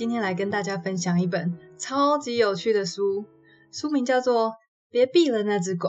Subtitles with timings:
[0.00, 3.26] 今天来跟大家分享一本超级有趣的书，
[3.70, 4.48] 书名叫做
[4.88, 5.88] 《别避了那只狗》，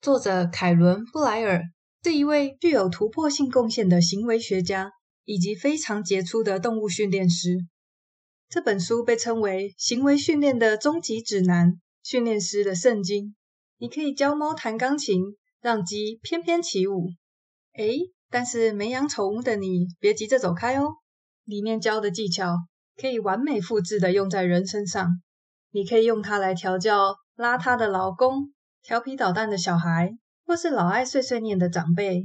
[0.00, 1.62] 作者凯伦·布莱尔
[2.02, 4.90] 是一位具有突破性贡献的行为学家，
[5.24, 7.58] 以及非常杰出的动物训练师。
[8.48, 13.36] 这本书被称为行为训练的终极指南，训练师的圣经。
[13.78, 15.22] 你可以教猫弹钢琴，
[15.60, 17.10] 让鸡翩翩起舞。
[17.74, 17.96] 诶，
[18.28, 20.94] 但是没养宠物的你，别急着走开哦。
[21.44, 22.56] 里面教的技巧
[23.00, 25.20] 可以完美复制的用在人身上。
[25.70, 32.24] 你可以用它来调教邋遢的老公、调皮捣蛋的小孩，或是老爱碎碎念的长辈。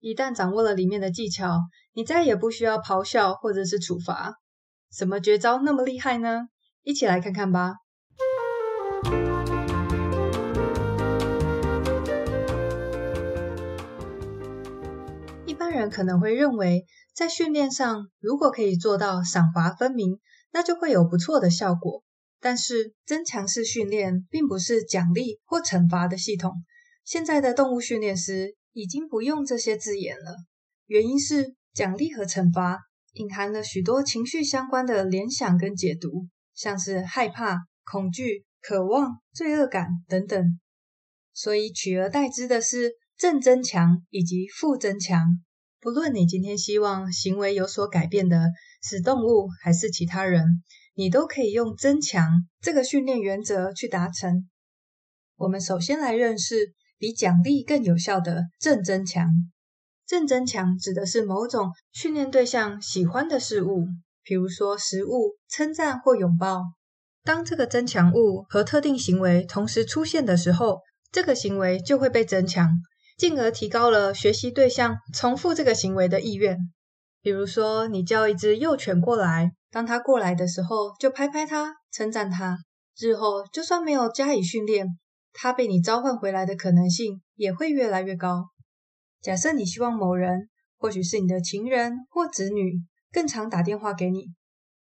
[0.00, 1.58] 一旦掌握了里面的技巧，
[1.92, 4.34] 你再也不需要咆哮或者是处罚。
[4.92, 6.48] 什么绝招那么厉害呢？
[6.82, 7.74] 一起来看看吧。
[15.78, 16.84] 人可能会认为，
[17.14, 20.20] 在训练上，如果可以做到赏罚分明，
[20.52, 22.02] 那就会有不错的效果。
[22.40, 26.52] 但是，增强式训练并不是奖励或惩罚的系统。
[27.04, 30.36] 现在的动物训练师已经不用这些字眼了，
[30.86, 32.80] 原因是奖励和惩罚。
[33.14, 40.60] 隐含了许多情绪相关的联想跟解读，像是害怕、恐惧、渴望、罪恶感等等。
[41.32, 45.40] 所以取而代之的是正增强以及负增强。
[45.80, 48.50] 不论你今天希望行为有所改变的
[48.82, 54.48] 是动物还是其他人，你都可以用增强这个训练原则去达成。
[55.36, 59.30] 我们首先来认识比奖励更有效的正增强。
[60.04, 63.86] 正增强指的是某种训练对象喜欢的事物，
[64.24, 66.62] 比如说食物、称赞或拥抱。
[67.22, 70.80] 当这个增强物和特定行为同时出现的时候，
[71.12, 72.68] 这个行为就会被增强，
[73.18, 76.56] 进而提高了学习对象重复这个行为的意愿。
[77.20, 82.58] 比如说，你叫一只幼犬过来，当它过来的时候，就拍拍它，称赞它。
[82.96, 84.86] 日后就算没有加以训练，
[85.32, 88.44] 它被你召唤回来的可能性也会越来越高。
[89.20, 90.48] 假设你希望某人，
[90.78, 94.26] 或许是你的情人或子女，更常打电话给你。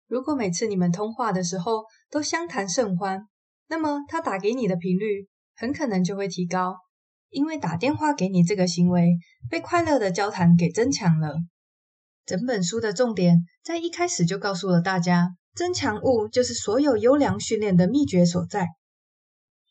[0.06, 3.26] 如果每次你们通话的时候都相谈甚欢，
[3.69, 6.76] 那么他打给你的频率很可能就会提高，
[7.31, 9.19] 因为打电话给你这个行为
[9.50, 11.34] 被快乐的交谈给增强了。
[12.27, 18.66] 整本书的重点在一开始就告诉了大家，增强物就是所有优良训练的秘诀所在。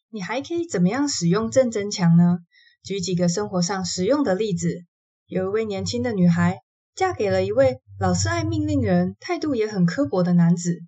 [0.10, 2.40] 你还可以怎么样使用正增强呢？
[2.84, 4.86] 举几个生活上实用的例子，
[5.26, 6.62] 有一位年轻的女孩
[6.96, 10.80] 嫁给了一位老是爱命令人、态度也很刻薄的男子，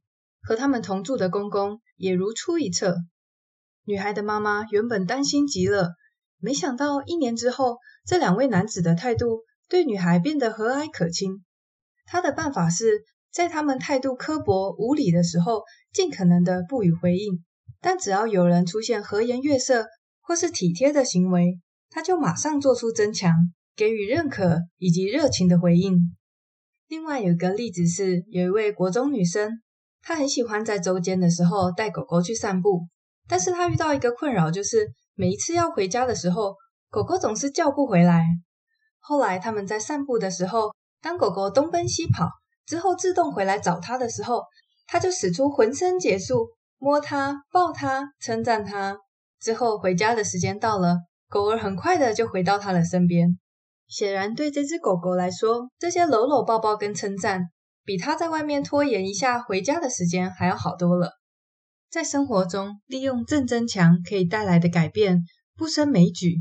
[0.41, 2.95] 和他们同住的公公也如出一辙。
[3.83, 5.91] 女孩的妈妈原本担心极了，
[6.39, 11.43] 没想到一年之后，这两位男子的态度对女孩变得和蔼可亲。
[12.05, 15.63] 他的办法是在他们态度刻薄无礼的时候，
[15.93, 17.43] 尽可能的不予回应，
[17.81, 19.85] 但只要有人出现和颜悦色
[20.21, 23.33] 或是体贴的行为，他就马上做出增强，
[23.75, 26.15] 给予认可以及热情的回应。
[26.87, 29.61] 另外有一个例子是，有一位国中女生，
[30.01, 32.87] 她很喜欢在周间的时候带狗狗去散步，
[33.27, 34.87] 但是她遇到一个困扰，就是
[35.19, 36.55] 每一次要回家的时候，
[36.89, 38.25] 狗狗总是叫不回来。
[38.99, 40.71] 后来他们在散步的时候，
[41.01, 42.29] 当狗狗东奔西跑
[42.65, 44.45] 之后自动回来找她的时候，
[44.87, 46.47] 她就使出浑身解数，
[46.77, 48.97] 摸它、抱它、称赞它。
[49.41, 50.99] 之后回家的时间到了。
[51.27, 53.37] 狗儿很快的就回到他的身边，
[53.89, 57.49] 显然对这只狗狗来说，这些搂搂抱抱跟称赞，
[57.83, 61.18] 比他在外面拖延一下回家的时间还要好多了。
[61.89, 65.23] 在生活中，利用正增强可以带来的改变
[65.57, 66.35] 不胜枚举，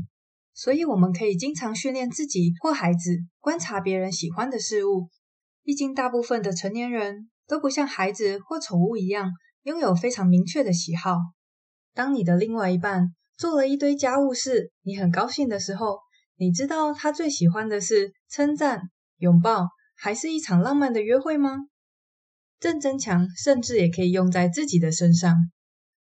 [0.53, 5.09] 所以我们可以经常训练自己或孩子观察别人喜欢的事物。
[5.63, 9.31] 毕竟大部分的成年人都不像孩子或宠物一样，
[9.63, 11.17] 拥有非常明确的喜好。
[11.95, 15.97] 当你的另外一半，做了一堆家务事，你很高兴的时候，
[16.37, 18.83] 你知道他最喜欢的是称赞、
[19.17, 21.57] 拥抱，还是一场浪漫的约会吗？
[22.59, 25.35] 正增强甚至也可以用在自己的身上。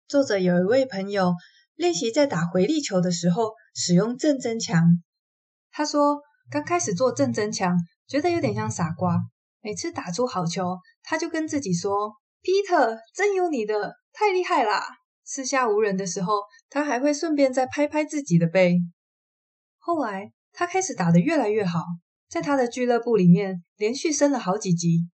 [0.08, 1.34] 作者有一位朋友
[1.74, 5.02] 练习在打回力球的时候使用正增强，
[5.70, 6.20] 他说
[6.50, 7.76] 刚开始做正增强，
[8.06, 9.18] 觉得有点像傻瓜，
[9.60, 12.12] 每次打出好球，他就跟自己说
[12.42, 14.82] ：“Peter，真有你的，太厉害啦！”
[15.24, 18.78] 四下无人的时候，他还会顺便再拍拍自己的背。
[19.78, 21.80] 后来，他开始打得越来越好，
[22.30, 25.10] 在他的俱乐部里面连续升了好几级。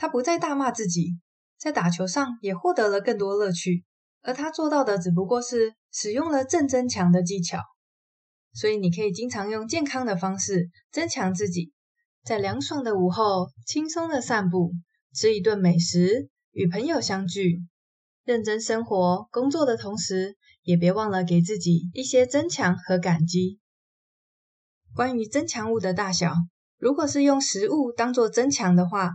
[0.00, 1.18] 他不再大骂自己，
[1.58, 3.84] 在打球上也获得了更多乐趣。
[4.22, 7.58] 而他做到的只不过是使用了正增强的技巧。
[8.54, 11.74] 所以，你可以经常用健康的方式增强自己，
[12.24, 14.72] 在凉爽的午后轻松的散步，
[15.14, 17.60] 吃一顿美食，与朋友相聚，
[18.24, 23.58] 认真生活工作的同时，也别忘了给自己一些增强和感激。
[24.94, 26.32] 关于增强物的大小，
[26.78, 29.10] 如果是用食物当做增强的话，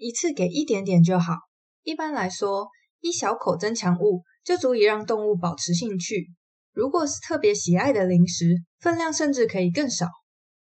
[0.00, 1.34] 一次给一点点就好。
[1.82, 2.68] 一般来说，
[3.00, 6.30] 一小口增强物就足以让动物保持兴趣。
[6.72, 10.06] 如果是特别喜爱的零食，分量甚至可以更少。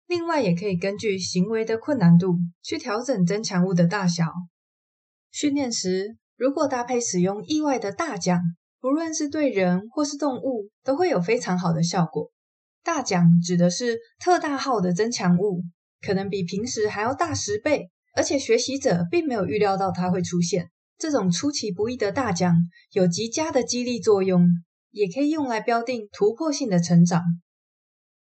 [0.06, 4.26] 另外，也可以根据行为的困难度去调整增强物的大小。
[5.32, 8.40] 训练时，如果搭配使用意外的大奖，
[8.80, 12.30] 不论是对人或是动物，都会有非常好的效果。
[12.84, 15.64] 大奖指的是特大号的增强物，
[16.00, 20.70] 可能比平时还要大十倍，而且学习者并没有预料到它会出现。
[20.98, 22.54] 这种出其不意的大奖
[22.92, 24.48] 有极佳的激励作用，
[24.90, 27.22] 也可以用来标定突破性的成长。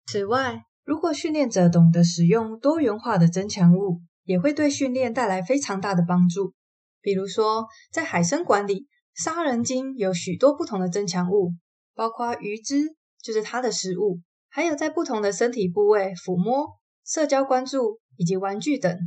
[0.05, 6.53] 此外，如果训练者懂得使用多元化的增强物，也会对训练带来非常大的帮助。
[7.01, 11.51] 比如说，在海参馆里，杀人鲸有许多不同的增强物，
[11.93, 18.97] 包括鱼汁，就是它的食物，还有在不同的身体部位抚摸、社交关注以及玩具等。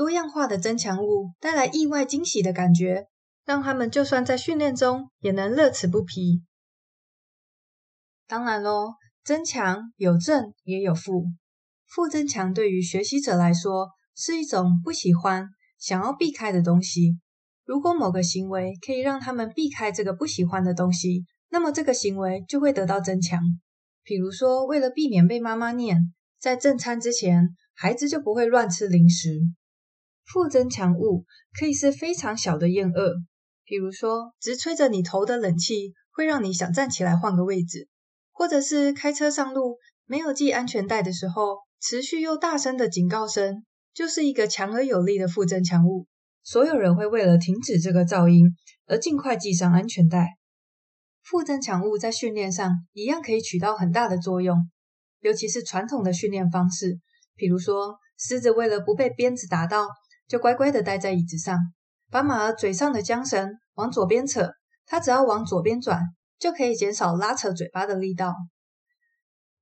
[0.00, 3.08] 多样化的增强物带来意外惊喜的感觉，
[3.44, 6.42] 让他们就算在训练中也能乐此不疲。
[8.26, 8.94] 当然喽。
[9.22, 11.26] 增强有正也有负，
[11.86, 17.18] 负增强对于学习者来说是一种不喜欢、想要避开的东西。
[17.66, 23.38] 如果某个行为可以让他们避开这个不喜欢的东西，那么这个行为就会得到增强。
[24.02, 29.38] 比如说，为了避免被妈妈念，在正餐之前，孩子就不会乱吃零食。
[30.32, 31.24] 负增强物
[31.58, 33.14] 可以是非常小的厌恶，
[33.64, 37.88] 比如说，直吹着你头的冷气会让你想站起来换个位置。
[38.30, 46.06] 或者是开车上路没有系安全带的时候，持续又大声的警告声，就是一个强而有力的负增强物。
[46.42, 48.56] 所有人会为了停止这个噪音
[48.86, 50.36] 而尽快系上安全带。
[51.22, 54.56] 负增强物在训练上一样可以起到很大的作用，
[55.20, 56.98] 尤其是传统的训练方式，
[57.36, 59.86] 比如说狮子为了不被鞭子打到，
[60.30, 61.58] 就乖乖的待在椅子上，
[62.10, 64.48] 把马儿嘴上的缰绳往左边扯，
[64.86, 66.00] 它只要往左边转。
[66.38, 68.34] 就可以减少拉扯嘴巴的力道，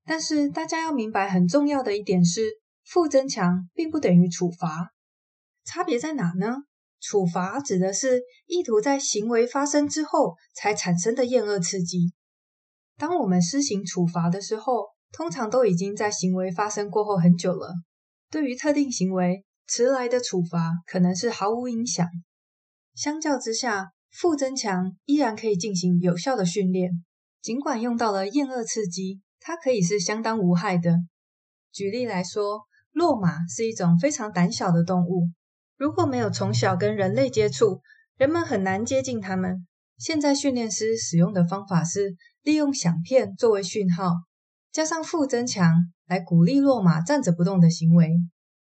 [0.04, 2.40] 但是大家要明白很重要的一点是，
[2.84, 4.92] 负增强并不等于处罚，
[5.64, 6.58] 差别在哪呢？
[7.00, 12.12] 处罚指的是意图在行为发生之后才产生的厌恶刺激。
[12.96, 17.74] 当我们施行处罚的时候，通常都已经在行为发生过后很久了。
[18.30, 22.08] 对于特定行为，迟来的处罚可能是毫无影响。
[22.94, 27.04] 相较之下，负增强依然可以进行有效的训练，
[27.42, 30.96] 尽管用到了厌恶刺激，它可以是相当无害的。
[31.70, 32.62] 举例来说，
[32.92, 35.28] 骆马是一种非常胆小的动物，
[35.76, 37.82] 如果没有从小跟人类接触，
[38.16, 39.66] 人们很难接近它们。
[39.98, 44.14] 现在训练师使用的方法是利用响片作为讯号，
[44.72, 48.10] 加上负增强来鼓励骆马站着不动的行为。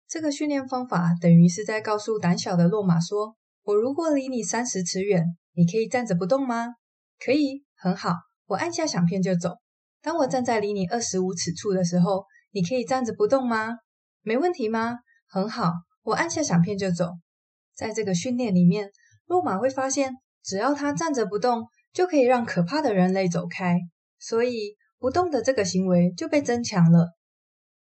[0.07, 5.23] 这个训练方法等于是在告诉胆小的骆马说，我如果离你三十尺远，
[5.53, 6.75] 你可以站着不动吗？
[7.19, 8.13] 可以，很好。
[8.45, 9.55] 我按下响片就走。
[10.01, 13.77] 当我站在离你二十五尺处的时候，你可以站着不动吗？
[14.21, 14.99] 没问题吗？
[15.27, 15.71] 很好，
[16.03, 17.09] 我按下响片就走。
[17.73, 18.91] 在这个训练里面，
[19.25, 20.13] 骆马会发现，
[20.43, 23.79] 只要它站着不动，就可以让可怕的人类走开。
[24.19, 27.09] 所以，不动的这个行为就被增强了。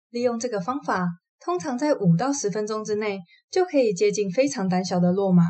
[0.10, 1.08] 利用这个方法，
[1.44, 3.20] 通常在五到十分钟之内，
[3.52, 5.44] 就可以接近非常胆小的落马。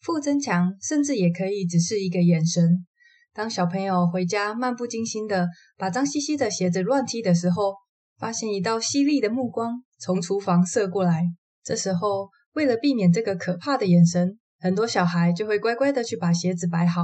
[0.00, 2.86] 负增强甚至也可以只是一个眼神。
[3.32, 7.74] 当小朋友回家漫不经心的把脏兮兮的鞋子乱踢的时候，
[8.18, 11.24] 发现一道犀利的目光从厨房射过来。
[11.64, 17.02] 这时候，为了避免这个可怕的眼神，很多小孩就会乖乖的去把鞋子摆好。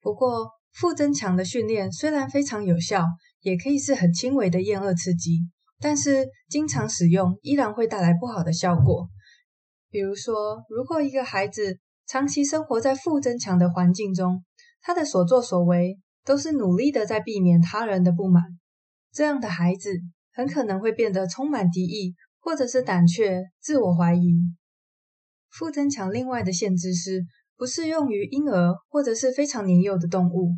[0.00, 3.04] 不过，负增强的训练虽然非常有效，
[3.40, 5.40] 也可以是很轻微的厌恶刺激，
[5.80, 9.08] 但是经常使用依然会带来不好的效果。
[9.90, 14.44] 比如说，如果一个孩子长期生活在负增强的环境中，
[14.80, 18.42] 他的所作所为都是努力的在避免他人的不满，
[19.12, 19.98] 这样的孩子
[20.32, 24.40] 很可能会变得充满敌意，或者是胆怯、自我怀疑。
[25.50, 27.24] 负增强另外的限制是
[27.56, 30.52] 不适用于婴儿或者是非常年幼的动物，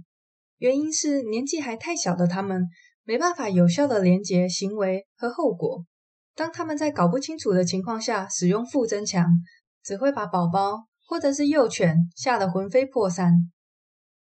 [0.59, 2.67] 原因是年纪还太小的他们
[3.05, 5.85] 没办法有效的连接行为和后果。
[6.35, 9.27] 当他们在搞不清楚的情况下使用负增强，
[9.83, 13.51] 只会把宝宝或者是幼犬吓得魂飞魄散。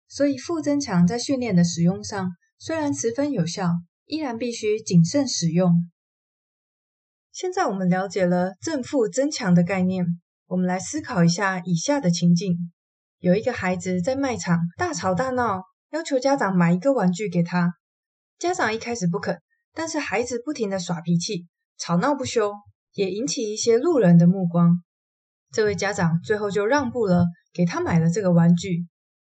[0.07, 3.71] 所以负增强在训练的使用上虽然十分有效，
[4.05, 5.71] 依然必须谨慎使用。
[7.31, 10.05] 现在我们了解了正负增强的概念，
[10.45, 12.71] 我们来思考一下以下的情境：
[13.19, 17.73] 有一个孩子在卖场大吵大闹，要求家长买一个玩具给他。
[18.37, 19.39] 家长一开始不肯，
[19.73, 22.53] 但是孩子不停的耍脾气，吵闹不休，
[22.93, 24.83] 也引起一些路人的目光。
[25.53, 28.87] 这位家长最后就让步了，给他买了这个玩具。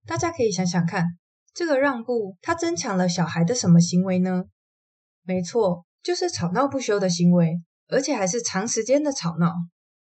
[0.05, 1.05] 大家可以想想看，
[1.53, 4.43] 这个让步，他增强了小孩的什么行为呢？
[5.23, 9.53] 没错，就是吵闹不休的行为，而且还是长时间的吵闹。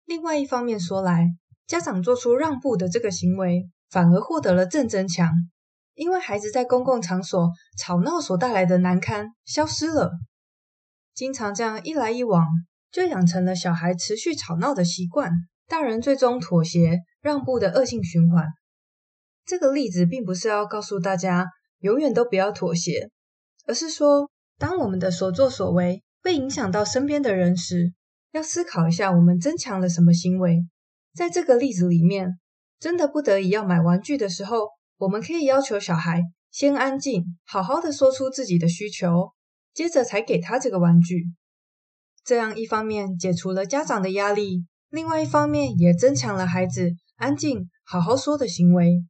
[0.03, 1.29] 另外一方面说来，
[1.67, 5.31] 家长做出让步的这个行为，反而获得了正增强，
[5.95, 10.11] 因为孩子在公共场所吵闹所带来的难堪消失了。
[11.13, 12.45] 经常这样一来一往，
[12.91, 15.31] 就养成了小孩持续吵闹的习惯，
[15.67, 18.47] 大人最终妥协让步的恶性循环。
[19.45, 21.47] 这个例子并不是要告诉大家
[21.79, 23.09] 永远都不要妥协，
[23.67, 27.93] 而是说，当我们的所作所为会影响到身边的人时，
[28.31, 30.65] 要思考一下，我们增强了什么行为？
[31.13, 32.39] 在这个例子里面，
[32.79, 36.21] 真的不得已要买玩具的时候，我们可以要求小孩
[36.51, 39.33] 先安静，好好的说出自己的需求，
[39.73, 41.25] 接着才给他这个玩具。
[42.23, 49.03] 这样一方面解除了家长的压力，另外一方面也增强了孩子安静、好好说的行为。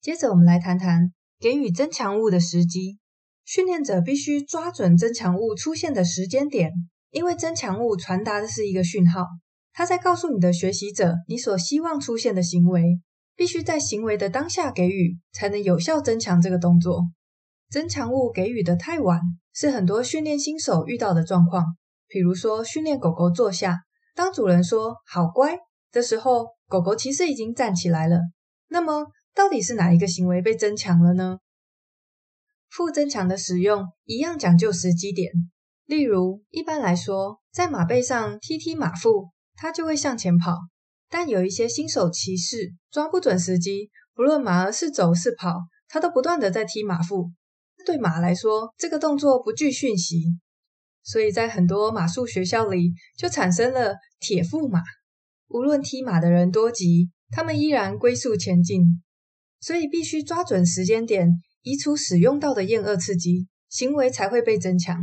[0.00, 2.98] 接着我们来谈谈给予增强物的时机，
[3.44, 6.72] 训练者必须抓准增强物出现的时间点。
[7.10, 9.24] 因为增强物传达的是一个讯号，
[9.72, 13.00] 它在告诉你的学习者，你所希望出现的行为，
[13.38, 17.04] 必须在行为的当下给予，才能有效增强这个动作。
[17.70, 19.20] 增强物给予的太晚，
[19.54, 21.76] 是很多训练新手遇到的状况。
[22.08, 23.82] 比如说，训练狗狗坐下，
[24.16, 25.56] 当主人说“好乖”
[25.92, 28.18] 的时候，狗狗其实已经站起来了。
[28.66, 31.38] 那么，到底是哪一个行为被增强了呢？
[32.68, 35.30] 负增强的使用一样讲究时机点。
[35.86, 40.56] 例如，一般来说，在马背上踢踢马腹，它就会向前跑。
[41.08, 45.54] 但有一些新手骑士抓不准时机，不论马儿是走是跑，
[45.88, 47.30] 他都不断地在踢马腹。
[47.86, 50.24] 对马来说，这个动作不具讯息，
[51.02, 54.82] 所以在很多马术学校里就产生了铁腹马。
[55.48, 59.02] 无论踢马的人多急，他们依然龟速前进。
[59.60, 61.30] 所以必须抓准时间点，
[61.62, 65.00] 移除使用到的厌恶刺激，行为才会被增强。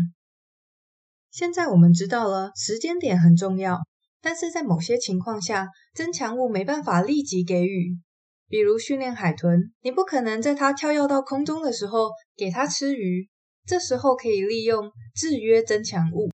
[1.29, 3.79] 现在我们知道了时间点很重要，
[4.25, 7.99] 但是在某些情况下，增强物没办法立即给予。
[8.47, 13.29] 比如训练海豚，你不可能在它跳跃到空中的时候给它吃鱼，
[13.67, 16.31] 这时候可以利用制约增强物。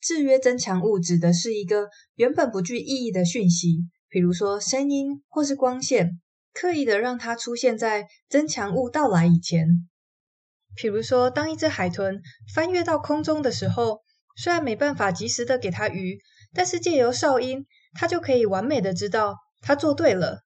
[0.00, 3.76] 制约增强物指的是一个原本不具意义的讯息，
[4.08, 6.18] 比如说声音或是光线，
[6.54, 9.68] 刻意的让它出现在增强物到来以前。
[10.74, 12.22] 比如说，当一只海豚
[12.54, 14.00] 翻越到空中的时候，
[14.34, 16.18] 虽然没办法及时的给它鱼，
[16.54, 20.44] 但是借由哨音，他就可以完美的知道他做对了。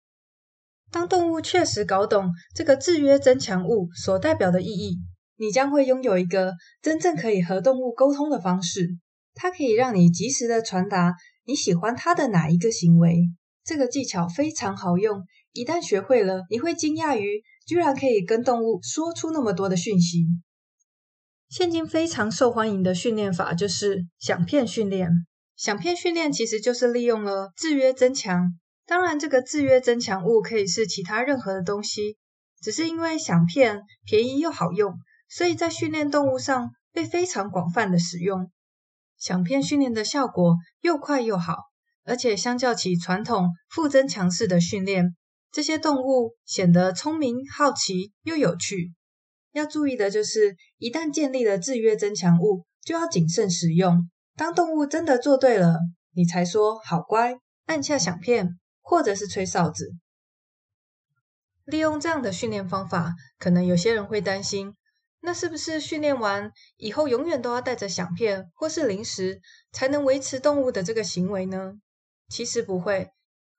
[0.91, 4.99] 当动物确实搞懂这个制约增强物所代表的意义，
[5.37, 8.97] 你将会拥有一个真正可以和动物沟通的方式。
[9.35, 13.31] 它可以让你及时的传达你喜欢它的哪一个行为。
[13.63, 15.23] 这个技巧非常好用，
[15.53, 20.27] 一旦学会了，你会惊讶于居然可以跟动物说出那么多的讯息。
[21.51, 25.11] 现今非常受欢迎的训练法就是响片训练。
[25.59, 28.57] 响片训练其实就是利用了制约增强。
[28.87, 32.17] 当然，这个制约增强物可以是其他任何的东西，
[32.63, 34.95] 只是因为响片便宜又好用，
[35.29, 38.53] 所以在训练动物上被非常广泛的使用。
[39.19, 41.57] 响片训练的效果又快又好，
[42.05, 45.17] 而且相较起传统负增强式的训练，
[45.51, 48.95] 这些动物显得聪明、好奇又有趣。
[49.51, 54.09] 要注意的就是，一旦建立了制约增强物，就要谨慎使用。
[54.39, 55.81] 当动物真的做对了，
[56.13, 59.97] 你才说好乖，按下响片，或者是吹哨子。
[61.65, 64.77] 利用这样的训练方法，可能有些人会担心，
[65.23, 69.41] 那是不是训练完以后永远都要带着响片或是零食，
[69.73, 71.73] 才能维持动物的这个行为呢？
[72.29, 73.11] 其实不会，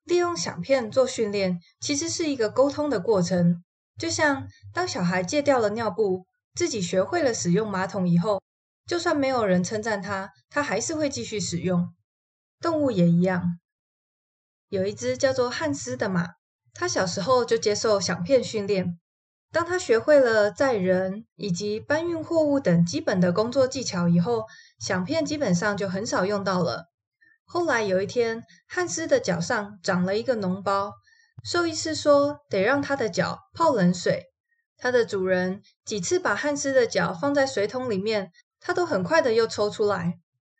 [0.06, 3.62] 利用响片做训练，其实是一个沟通的过程。
[3.98, 8.42] 就像当小孩戒掉了尿布，自己学会了使用马桶以后，
[8.90, 11.94] 就算没有人称赞他，他还是会继续使用。
[12.60, 13.60] 动物也一样。
[14.68, 16.30] 有一只叫做汉斯的马，
[16.74, 19.00] 他小时候就接受响片训练。
[19.52, 24.46] 当他学会了载人以及搬运货物等基本的工作技巧以后，
[24.80, 26.90] 响片基本上就很少用到了。
[27.46, 30.94] 后来有一天，汉斯的脚上长了一个脓包。
[31.44, 34.26] 兽医师说，得让他的脚泡冷水。
[34.78, 40.20] 他的主人几次把汉斯的脚放在水桶里面，他都很快的又抽出来。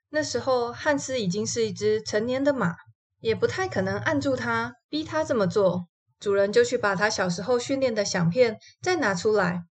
[0.10, 2.76] 那时候，汉斯已经是一只成年的马。
[3.22, 5.90] 也不太可能按住他，逼他这么做。
[6.22, 9.66] 主人就去把他小时候训练的响片再拿出来。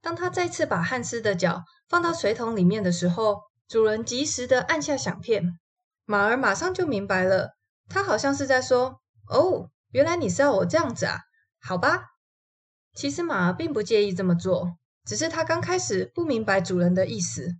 [0.00, 5.58] 当他再次把汉斯的脚放到水桶里面的时候，主人及时的按下响片，
[6.06, 7.50] 马儿马上就明白了，
[7.90, 11.18] 他好像是在说：“哦，原来你是要我这样子啊，
[11.60, 12.04] 好吧。”
[12.96, 17.56] 其实马儿并不介意这么做，只是他刚开始不明白主人的意思。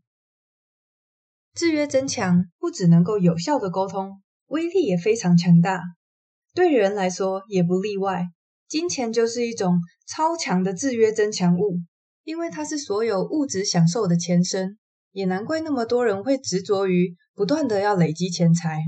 [1.57, 5.81] 制约增强不只能够有效的沟通，威力也非常强大，
[6.55, 8.27] 对人来说也不例外。
[8.69, 11.81] 金钱就是一种超强的制约增强物。
[12.25, 14.77] 因为它是所有物质享受的前身，
[15.13, 18.83] 也难怪那么多人会执着于不断的要累积钱财。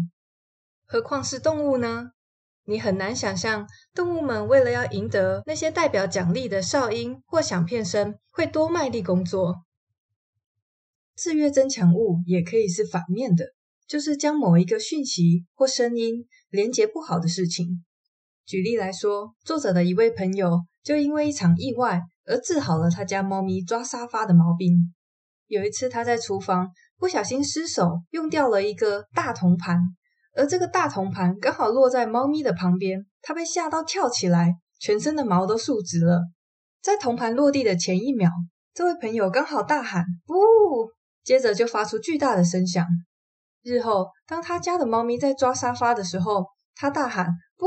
[0.84, 2.10] 何况是动物呢？
[2.64, 9.54] 你很难想象，动物们为了要赢得那些代表奖励的哨音或响片声，会多卖力工作。
[11.18, 13.44] 制约增强物也可以是反面的，
[13.86, 17.84] 就是将某一个讯息或声音连接不好的事情。
[18.46, 22.00] 举例来说，作者的一位朋友就因为一场意外。
[22.30, 24.94] 而治好了他家猫咪抓沙发的毛病。
[25.46, 29.80] 有一次，他在厨房不小心失手，用掉了一个大铜盘，
[30.34, 36.20] 而这个大铜盘刚好落在猫咪的旁边，它被吓到跳起来，全身的毛都竖直了。
[36.82, 38.30] 在铜盘落地的前一秒，
[38.74, 40.34] 这位朋友刚好大喊“不”，
[41.28, 42.86] 接着就发出巨大的声响。
[43.62, 47.66] 日后，当他家的猫咪在抓沙发的时候，他大喊“不”，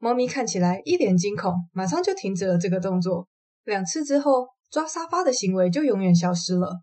[0.00, 3.28] 猫咪看起来一脸惊恐，马上就停止了这个动作。
[3.64, 6.80] 两次之后，抓沙发的行为就永远消失了。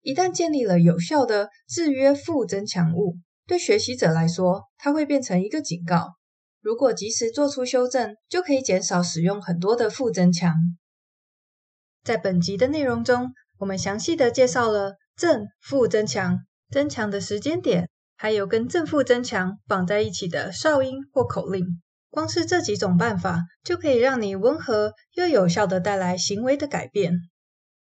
[0.00, 3.16] 一旦建立了有效的制约负增强物，
[3.48, 6.12] 对学习者来说，它会变成一个警告。
[6.60, 10.54] 如果及时做出修正，就可以减少使用很多的负增强。
[12.04, 21.80] 在本集的内容中，我们详细的介绍了正负增强、增强的时间点，还有跟正负增强绑在一起的哨音或口令。
[22.10, 27.12] 光是这几种办法，就可以让你温和又有效地带来行为的改变。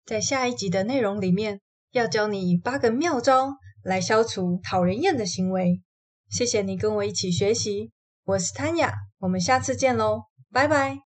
[0.04, 1.60] 在下一集的内容里面，
[1.92, 5.82] 要教你八个妙招来消除讨人厌的行为。
[6.30, 7.92] 谢谢你跟我一起学习，
[8.24, 11.05] 我是 Tanya，我们下次见喽，拜拜。